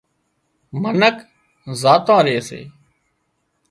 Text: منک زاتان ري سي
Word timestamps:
منک 0.81 1.17
زاتان 1.81 2.21
ري 2.25 2.37
سي 2.47 2.61